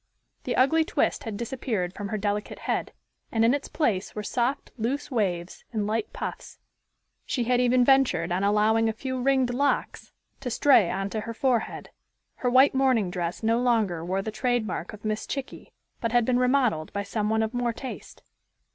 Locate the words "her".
2.07-2.17, 11.21-11.35, 12.37-12.49